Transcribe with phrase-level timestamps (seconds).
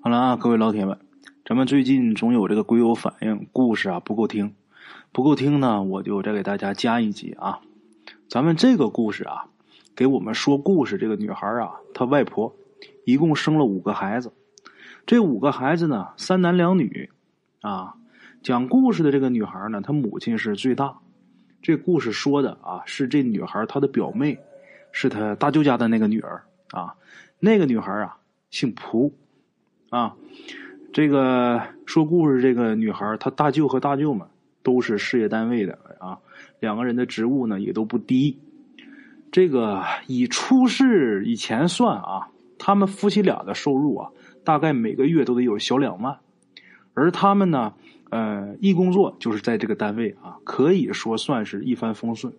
[0.00, 0.96] 好了啊，各位老铁们，
[1.44, 4.54] 咱们最近总有这个鬼友反映故事啊不够听，
[5.10, 7.58] 不够听呢，我就再给大家加一集啊。
[8.28, 9.48] 咱们这个故事啊，
[9.96, 12.54] 给我们说故事这个女孩啊，她外婆
[13.04, 14.32] 一共生了五个孩子，
[15.04, 17.10] 这五个孩子呢，三男两女
[17.60, 17.96] 啊。
[18.40, 20.98] 讲故事的这个女孩呢，她母亲是最大。
[21.60, 24.38] 这故事说的啊，是这女孩她的表妹，
[24.92, 26.94] 是她大舅家的那个女儿啊。
[27.40, 28.18] 那个女孩啊，
[28.48, 29.12] 姓蒲。
[29.90, 30.14] 啊，
[30.92, 34.28] 这个说故事这个女孩，她大舅和大舅们
[34.62, 36.18] 都是事业单位的啊，
[36.60, 38.38] 两个人的职务呢也都不低。
[39.32, 44.10] 这个以出事以前算啊，他们夫妻俩的收入啊，
[44.44, 46.18] 大概每个月都得有小两万。
[46.92, 47.72] 而他们呢，
[48.10, 52.32] 呃，一工作就是在这个单位啊，可以说算是一帆风顺。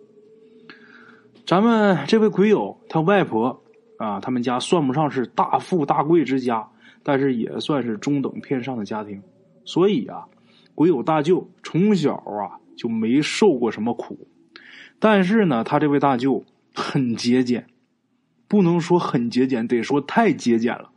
[1.48, 3.64] 咱们这位鬼友他外婆
[3.98, 6.68] 啊，他们家算不上是大富大贵之家。
[7.04, 9.22] 但是也算是中等偏上的家庭，
[9.66, 10.26] 所以啊，
[10.76, 14.28] 鬼友大舅从小啊就没受过什么苦。
[15.00, 16.44] 但是呢，他这位大舅
[16.76, 17.68] 很节俭，
[18.48, 20.92] 不能说很节俭，得说太节俭了。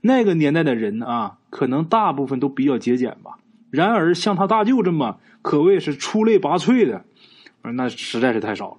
[0.00, 3.38] 那个年代的人啊，可能大部分都比较节俭吧。
[3.70, 7.04] 然而像他大舅这么可谓是出类拔萃的，
[7.62, 8.78] 那实在是太少了。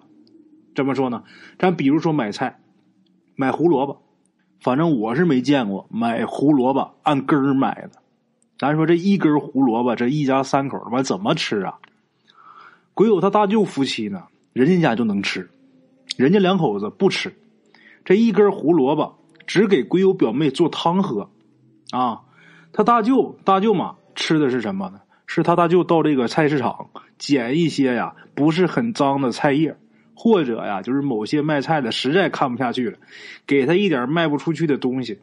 [0.73, 1.23] 怎么说呢？
[1.59, 2.59] 咱比如说买菜，
[3.35, 4.01] 买胡萝卜。
[4.59, 8.01] 反正我是没见过买胡萝卜按根儿买的。
[8.57, 11.75] 咱说这一根胡萝卜，这一家三口他妈怎么吃啊？
[12.93, 15.49] 鬼友他大舅夫妻呢，人家家就能吃，
[16.15, 17.35] 人家两口子不吃。
[18.03, 21.29] 这一根胡萝卜只给鬼友表妹做汤喝。
[21.91, 22.21] 啊，
[22.73, 25.01] 他大舅大舅嘛吃的是什么呢？
[25.27, 29.77] 是他大舅到这个菜市场捡一些呀不是很脏的菜叶。
[30.19, 32.97] 或者呀，就是某些卖菜的实在看不下去了，
[33.45, 35.19] 给他一点卖不出去的东西，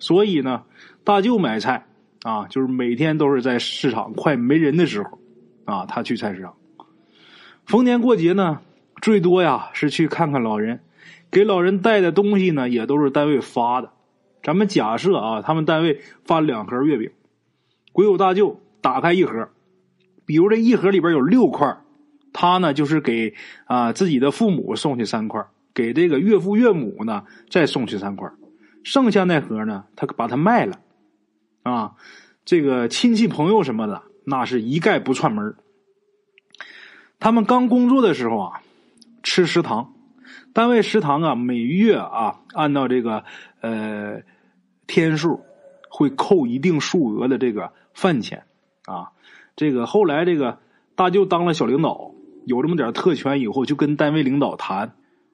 [0.00, 0.64] 所以呢，
[1.04, 1.86] 大舅买菜
[2.24, 5.20] 啊，就是每天都是在市场快没人的时候
[5.64, 6.54] 啊，他去菜市场。
[7.66, 8.58] 逢年过节呢，
[9.00, 10.80] 最多呀是去看看老人，
[11.30, 13.92] 给老人带的东西呢也都是单位发的。
[14.42, 17.12] 咱们假设啊，他们单位发两盒月饼，
[17.92, 19.50] 鬼友大舅打开一盒，
[20.26, 21.78] 比如这一盒里边有六块。
[22.32, 23.34] 他呢，就是给
[23.66, 25.44] 啊自己的父母送去三块，
[25.74, 28.30] 给这个岳父岳母呢再送去三块，
[28.84, 30.80] 剩下那盒呢，他把它卖了，
[31.62, 31.92] 啊，
[32.44, 35.54] 这个亲戚朋友什么的，那是一概不串门。
[37.20, 38.62] 他们刚工作的时候啊，
[39.22, 39.92] 吃食堂，
[40.54, 43.24] 单位食堂啊，每月啊按照这个
[43.60, 44.22] 呃
[44.86, 45.44] 天数
[45.90, 48.44] 会扣一定数额的这个饭钱
[48.86, 49.12] 啊，
[49.54, 50.58] 这个后来这个
[50.96, 52.11] 大舅当了小领导。
[52.44, 54.92] 有这么点特权以后，就跟单位领导谈，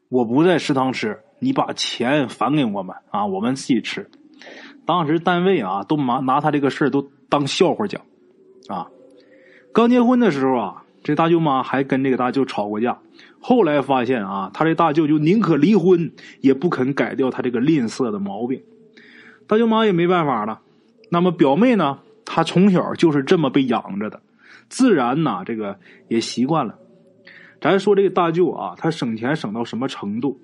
[0.09, 4.11] 我不在食堂吃，你把钱返给我们啊，我们自己吃。
[4.85, 8.01] 当时单位啊，都拿拿他这个事儿都当笑话讲，
[8.69, 8.89] 啊，
[9.73, 12.99] 刚结婚的时候啊，这大舅妈还跟这个大舅吵过架，
[13.41, 18.63] 后来发现啊，他这大舅就宁可离婚，也不肯改掉他这个吝啬的毛病。
[19.47, 20.61] 大舅妈也没办法了，
[21.11, 24.21] 那么表妹呢，她从小就是这么被养着的，
[24.69, 26.79] 自然呐，这个也习惯了。
[27.61, 30.41] 咱说这个大舅啊，他省钱省到什么程度？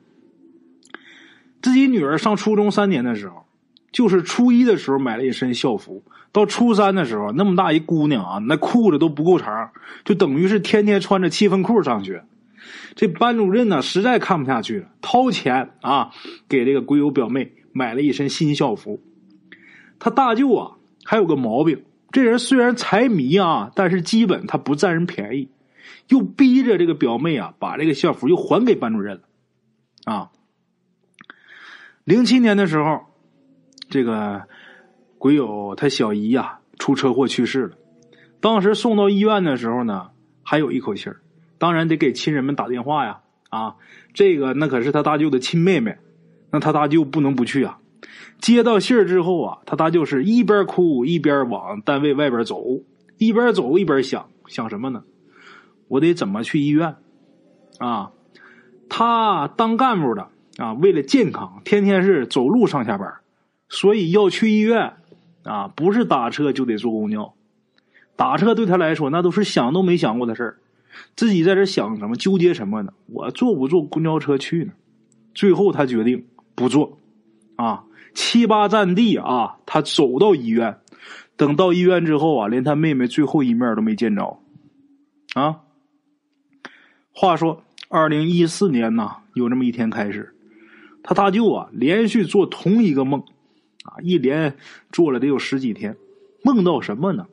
[1.63, 3.47] 自己女儿上初中三年的时候，
[3.93, 6.03] 就是初一的时候买了一身校服，
[6.33, 9.71] 到初三的时候，那么大一姑娘啊，那裤子都不够长，
[10.05, 12.25] 就等于是天天穿着七分裤上学。
[12.95, 16.11] 这班主任呢，实在看不下去了，掏钱啊，
[16.49, 19.01] 给这个鬼友表妹买了一身新校服。
[19.99, 20.73] 他大舅啊，
[21.05, 25.49] 还有个毛病，这人虽然财迷啊，但是基本他不占人便宜。
[26.09, 29.23] 又逼着这个表妹啊，把这个校服又还给班主任了，
[30.05, 30.31] 啊！
[32.05, 33.01] 零七年的时候，
[33.89, 34.43] 这个
[35.19, 37.77] 鬼友他小姨呀出车祸去世了。
[38.41, 40.11] 当时送到医院的时候呢，
[40.43, 41.21] 还有一口气儿，
[41.57, 43.77] 当然得给亲人们打电话呀，啊！
[44.13, 45.97] 这个那可是他大舅的亲妹妹，
[46.51, 47.79] 那他大舅不能不去啊。
[48.39, 52.63] 接到信儿之后啊，他大舅是一边哭一边往单位外边走，
[53.17, 55.03] 一边走一边想想什么呢？
[55.95, 56.97] 我得怎么去医院？
[57.79, 58.11] 啊，
[58.89, 60.27] 他当干部的
[60.57, 63.15] 啊，为了健康，天天是走路上下班，
[63.69, 64.95] 所以要去医院
[65.45, 67.33] 啊，不是打车就得坐公交。
[68.17, 70.59] 打车对他来说那都是想都没想过的事儿，
[71.15, 72.93] 自己在这想什么，纠结什么呢？
[73.07, 74.73] 我坐不坐公交车去呢？
[75.33, 76.27] 最后他决定
[76.57, 76.99] 不坐，
[77.55, 80.77] 啊，七八站地啊，他走到医院，
[81.37, 84.41] 等到医院之后啊，连他妹妹最后一面都没见着，
[85.35, 85.61] 啊。
[87.17, 90.35] 话说，二零一四年呐，有这么一天开始，
[91.05, 93.21] 他大舅啊连续做同一个梦，
[93.85, 94.57] 啊，一连
[94.91, 95.97] 做了得有十几天，
[96.43, 97.29] 梦到什么呢？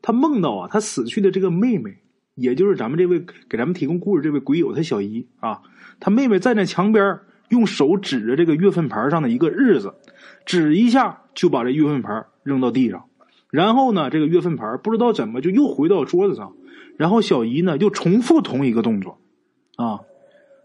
[0.00, 1.98] 他梦到啊，他死去的这个妹妹，
[2.36, 3.20] 也就是咱们这位
[3.50, 5.60] 给咱们提供故事这位鬼友他小姨啊，
[6.00, 7.20] 他妹妹站在墙边，
[7.50, 9.94] 用手指着这个月份牌上的一个日子，
[10.46, 13.04] 指一下就把这月份牌扔到地上，
[13.54, 16.56] 然后呢，这个月份牌不知道怎么就又回到桌子上，
[16.96, 19.20] 然后小姨呢又重复同一个动作，
[19.76, 20.00] 啊，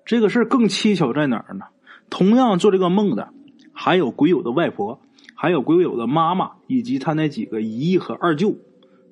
[0.07, 1.65] 这个事儿更蹊跷在哪儿呢？
[2.09, 3.29] 同样做这个梦的，
[3.73, 5.01] 还有鬼友的外婆，
[5.35, 8.55] 还有鬼友的妈妈，以及他那几个姨和二舅。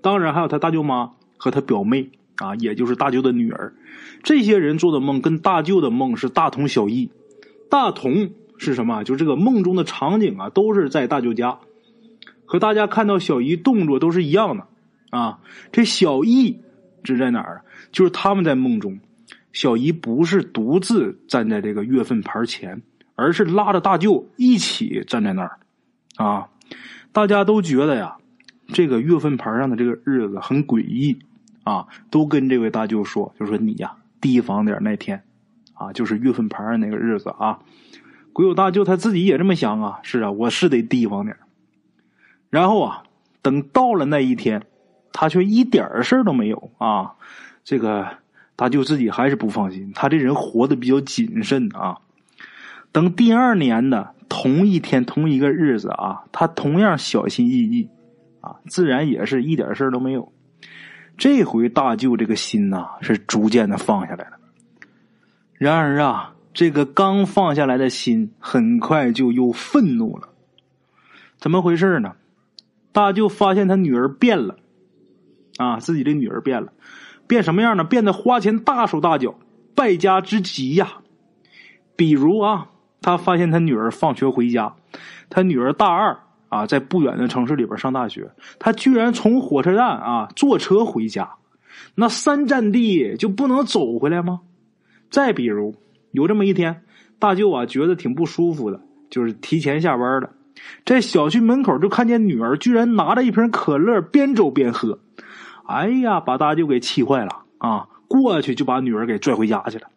[0.01, 3.75] 当然还有他大舅妈和他表妹啊，也就是大舅的女儿，
[4.23, 7.11] 这些人做的梦跟大舅的梦是大同小异。
[7.69, 9.03] 大同是什么？
[9.03, 11.59] 就这个梦中的场景啊，都是在大舅家，
[12.47, 14.65] 和大家看到小姨动作都是一样的
[15.11, 15.39] 啊。
[15.71, 16.61] 这小异
[17.03, 17.61] 指在哪儿？
[17.91, 18.99] 就是他们在梦中，
[19.53, 22.81] 小姨不是独自站在这个月份牌前，
[23.13, 25.59] 而是拉着大舅一起站在那儿
[26.15, 26.47] 啊。
[27.11, 28.17] 大家都觉得呀。
[28.73, 31.17] 这个月份牌上的这个日子很诡异
[31.63, 35.23] 啊，都跟这位大舅说，就说你呀提防点那天
[35.73, 37.59] 啊，就是月份牌上那个日子啊。
[38.33, 41.37] 鬼友大舅他自己也这么想啊，是啊，我是得提防点。
[42.49, 43.03] 然后啊，
[43.41, 44.63] 等到了那一天，
[45.13, 47.13] 他却一点事儿都没有啊。
[47.63, 48.07] 这个
[48.55, 51.97] 大舅自己还是不放心，他这人活得比较谨慎啊。
[52.91, 57.89] 等第二年的同一天同一个日子啊，他同样小心翼翼。
[58.39, 60.31] 啊自然也是一点事儿都没有。
[61.17, 64.37] 这回大舅这个心呐，是逐渐的放下来了。
[65.53, 70.29] 然而啊，这个刚放下来的心，很快就又愤怒了。
[71.39, 72.15] 怎么回事呢？
[72.97, 74.55] 大舅发现他女儿变了，
[75.57, 76.73] 啊，自己的女儿变了，
[77.27, 77.83] 变什么样呢？
[77.83, 79.35] 变得花钱大手大脚，
[79.75, 80.93] 败家之极呀。
[81.95, 84.73] 比如啊，他发现他女儿放学回家，
[85.29, 86.17] 他女儿大二。
[86.49, 91.29] 啊，在不远的城市里边上大学，他居然从火车站啊坐车回家，
[91.93, 94.39] 那三站地就不能走回来吗？
[95.11, 95.75] 再比如，
[96.11, 96.81] 有这么一天，
[97.19, 100.31] 大舅啊觉得挺不舒服的，就是提前下班了，
[100.85, 104.99] 在小区门口就看见女儿居然拿着一瓶可乐边走边喝，
[105.65, 107.87] 哎呀，把大舅给气坏了啊！
[108.07, 109.87] 过去就把女儿给拽回家去了，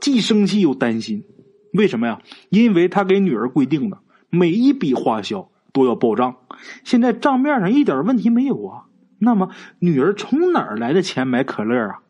[0.00, 1.24] 既生气又担心，
[1.72, 2.20] 为什么呀？
[2.50, 3.98] 因为他给女儿规定的。
[4.30, 6.34] 每一笔花销都要报账，
[6.82, 8.86] 现在账面上一点问题没有啊。
[9.20, 12.00] 那么女儿从哪儿来的钱买可乐啊？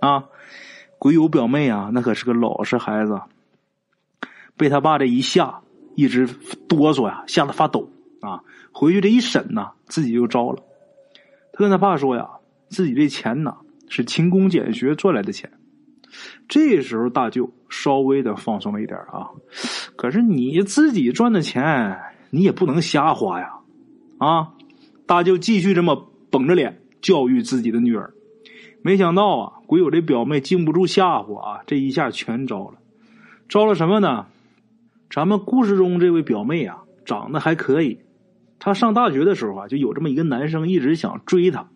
[0.00, 0.24] 啊，
[0.98, 3.20] 鬼友表妹啊，那可是个老实孩子，
[4.56, 5.60] 被他爸这一吓，
[5.98, 6.28] 一直
[6.68, 7.90] 哆嗦呀，吓得发抖
[8.20, 8.44] 啊。
[8.70, 10.62] 回去这一审呐，自己就招了。
[11.52, 12.28] 他跟他爸说呀，
[12.68, 13.56] 自己这钱呐
[13.88, 15.50] 是勤工俭学赚来的钱。
[16.48, 19.26] 这时候大舅稍微的放松了一点啊。
[19.96, 21.98] 可是你自己赚的钱，
[22.30, 23.54] 你也不能瞎花呀，
[24.18, 24.50] 啊！
[25.04, 28.14] 大舅继续这么绷着脸教育自己的女儿，
[28.82, 32.74] 没想到啊，鬼友这表妹经不住吓唬啊，这一下全招了，
[33.48, 34.26] 招了什么呢？
[35.10, 38.00] 咱们故事中这位表妹啊，长得还可以，
[38.58, 41.68] 她上大学的时候啊，就有这么一个男生一直想追她，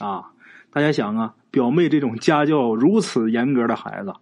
[0.00, 0.32] 啊！
[0.72, 4.14] 大家想啊，表妹这种家教如此严格的孩子，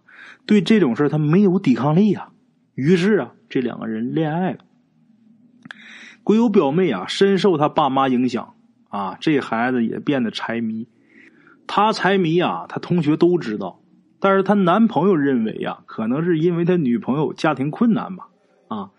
[0.45, 2.29] 对这种事她没有抵抗力啊。
[2.75, 4.59] 于是啊，这两个人恋爱了。
[6.23, 8.53] 鬼友表妹啊，深受他爸妈影响
[8.89, 10.87] 啊，这孩子也变得财迷。
[11.65, 13.81] 他财迷啊，他同学都知道，
[14.19, 18.27] 但是他男朋友认为呀，可能是因为他女朋友家庭困难吧，
[18.73, 18.91] 啊，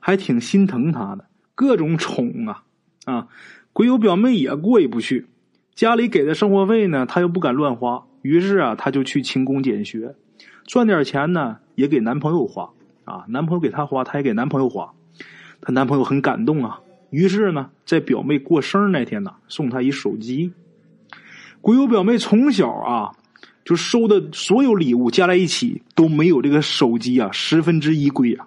[0.00, 2.62] 还挺心疼他的，各种宠啊
[3.04, 3.28] 啊。
[3.72, 5.26] 鬼友表妹也过意不去，
[5.74, 10.14] 家里给的生活费呢，他又不敢乱花，于是啊，他就去勤工俭学，
[10.66, 12.70] 赚点钱呢，也给男朋友花。
[13.04, 14.92] 啊，男朋友给她花，她也给男朋友花，
[15.62, 16.80] 她男朋友很感动啊。
[17.08, 20.52] 于是呢，在表妹过生日那天呢，送她一手机。
[21.62, 23.16] 鬼友表妹从小啊，
[23.64, 28.46] 就收的所有礼物加在一起都没有这个手机啊十分之一贵啊。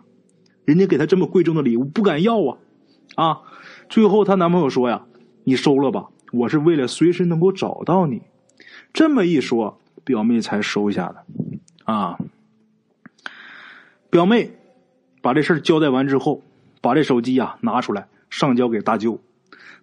[0.66, 2.58] 人家给她这么贵重的礼物，不敢要啊
[3.16, 3.42] 啊！
[3.90, 5.06] 最后她男朋友说呀
[5.44, 8.22] ：“你收了吧，我是为了随时能够找到你。”
[8.94, 11.26] 这么一说，表妹才收下的
[11.86, 12.20] 啊。
[14.10, 14.52] 表妹
[15.22, 16.42] 把这事交代完之后，
[16.82, 19.20] 把这手机呀拿出来上交给大舅。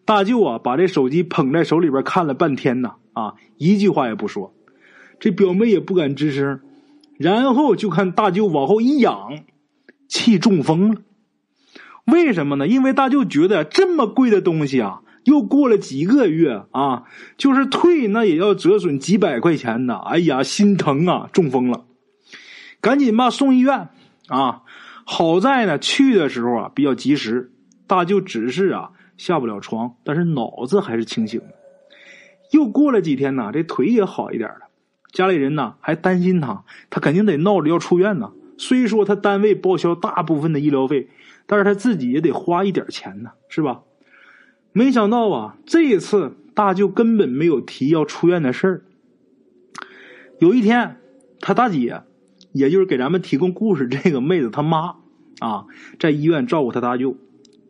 [0.04, 4.54] 大舅啊，把这手机捧在手里边看了半天呢，啊，一句话也不说。
[5.18, 6.60] 这表妹也不敢吱声。
[7.18, 9.40] 然后就看大舅往后一仰，
[10.08, 11.00] 气中风了。
[12.04, 12.66] 为什么呢？
[12.66, 17.04] 因为大舅觉得这么贵的东西啊，又过了几个月啊，
[17.36, 19.96] 就是退那也要折损几百块钱呢。
[19.98, 21.84] 哎呀，心疼啊，中风了，
[22.80, 23.90] 赶紧吧送医院。
[24.28, 24.62] 啊，
[25.04, 27.52] 好在呢，去的时候啊比较及时，
[27.86, 31.54] 大舅只是啊下不了床，但是脑子还是清醒的。
[32.52, 34.60] 又过了几天呢，这腿也好一点了。
[35.12, 38.32] 家里人呢还担心他，他肯定得闹着要出院呢。
[38.58, 41.08] 虽说他单位报销大部分的医疗费，
[41.46, 43.82] 但是他自己也得花一点钱呢，是吧？
[44.72, 48.84] 没想到啊，这一次大舅根本没有提要出院的事儿。
[50.40, 51.00] 有一天，
[51.40, 52.02] 他大姐，
[52.52, 54.96] 也就是给咱们提供故事这个妹子他妈
[55.40, 55.66] 啊，
[55.98, 57.16] 在医院照顾他大舅。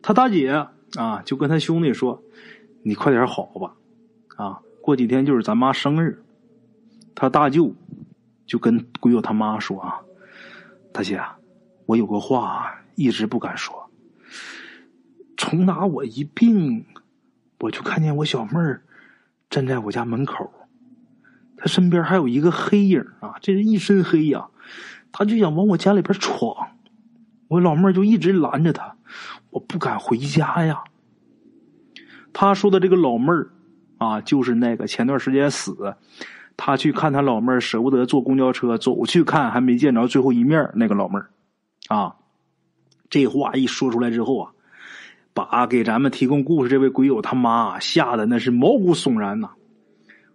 [0.01, 2.23] 他大姐啊，就跟他兄弟说
[2.83, 3.75] ：“你快点好吧，
[4.35, 6.23] 啊，过几天就是咱妈生日。”
[7.15, 7.75] 他大舅
[8.45, 10.01] 就跟鬼友他妈说：“啊，
[10.91, 11.21] 大姐，
[11.85, 13.89] 我有个话一直不敢说。
[15.37, 16.85] 从打我一病，
[17.59, 18.83] 我就看见我小妹儿
[19.49, 20.51] 站在我家门口，
[21.55, 24.47] 她身边还有一个黑影啊，这人一身黑呀，
[25.11, 26.75] 他就想往我家里边闯。
[27.47, 28.97] 我老妹儿就一直拦着他，
[29.51, 30.83] 我不敢回家呀。
[32.33, 33.51] 他说的这个老妹儿
[33.97, 35.95] 啊，就是那个前段时间死。”
[36.61, 41.29] 他去看他老妹儿，舍不得坐公交车走去看，还没见着最后一面那个老妹儿，
[41.87, 42.15] 啊，
[43.09, 44.51] 这话一说出来之后啊，
[45.33, 49.51] 把给咱们提供故事这位鬼友他妈吓得那是毛骨悚然呐。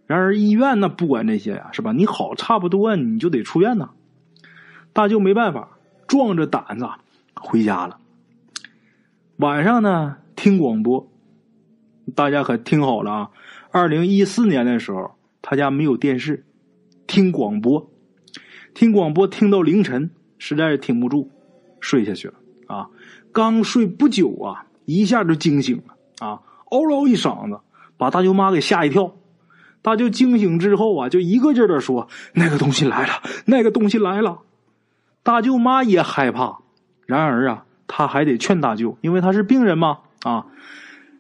[0.07, 1.93] 然而医院那不管这些呀，是吧？
[1.93, 3.91] 你好差不多你就得出院呐。
[4.95, 5.77] 大舅没办法，
[6.07, 6.89] 壮着胆子
[7.35, 7.99] 回家了。
[9.37, 11.07] 晚上呢，听广播，
[12.15, 13.31] 大家可听好了啊！
[13.71, 15.15] 二零一四年的时候。
[15.47, 16.43] 他家没有电视，
[17.07, 17.91] 听广播，
[18.73, 21.31] 听广播听到凌晨，实在是挺不住，
[21.81, 22.35] 睡下去了
[22.67, 22.89] 啊。
[23.31, 27.61] 刚睡不久啊，一下就惊醒了啊，嗷嗷一嗓子，
[27.99, 29.15] 把大舅妈给吓一跳。
[29.83, 33.13] 大舅惊醒之后啊，就一个劲儿的说：“那个东西来了，
[33.45, 34.39] 那个东西来了。”
[35.23, 36.61] 大舅妈也害怕，
[37.05, 40.47] 然而啊，他还得劝大舅，因为他是病人嘛啊。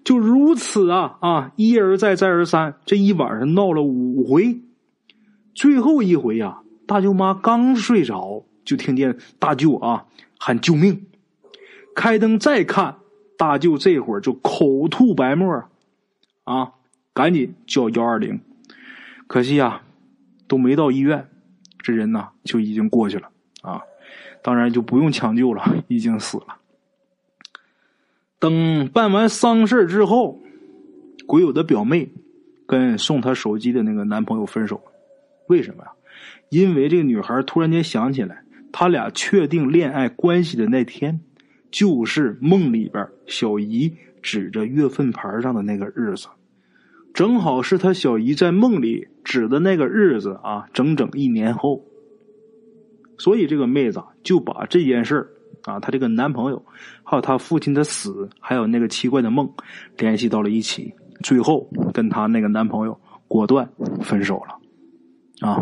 [0.04, 1.52] 就如此啊啊！
[1.56, 4.60] 一而再，再而三，这一晚上闹了五回，
[5.54, 10.04] 最后一回呀，大舅妈刚睡着，就听见大舅啊
[10.38, 11.06] 喊救命。
[11.96, 12.96] 开灯再看，
[13.38, 15.64] 大舅这会儿就口吐白沫
[16.44, 16.72] 啊，
[17.14, 18.38] 赶紧叫幺二零。
[19.26, 19.82] 可惜啊，
[20.46, 21.28] 都没到医院，
[21.78, 23.30] 这人呢就已经过去了
[23.62, 23.80] 啊，
[24.42, 26.58] 当然就不用抢救了，已经死了。
[28.44, 30.38] 等办完丧事之后，
[31.26, 32.12] 鬼友的表妹
[32.66, 34.92] 跟送她手机的那个男朋友分手了。
[35.48, 35.92] 为什么呀？
[36.50, 41.20] 因为这个女孩突然间想起来，他俩确定恋爱关系的那天，
[41.70, 46.28] 就是梦里边小姨指着月份牌上的那个日子，
[47.14, 51.82] 正好是他小姨在梦里指的那个日子啊，整整一年后。
[53.16, 55.30] 所以这个妹子就把这件事儿。
[55.64, 56.64] 啊，她这个男朋友，
[57.02, 59.50] 还有她父亲的死，还有那个奇怪的梦，
[59.98, 63.68] 联系到了一起，最后跟她那个男朋友果断
[64.02, 65.48] 分手了。
[65.48, 65.60] 啊，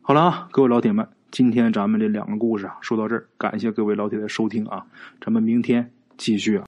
[0.00, 4.86] 好了啊，各位老铁们，今天咱们这两个故事啊，说到这儿，感谢各位老铁的收听啊，
[5.20, 6.64] 咱们明天继续啊。